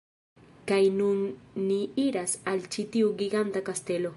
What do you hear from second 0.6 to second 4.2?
Kaj nun ni iras al ĉi tiu giganta kastelo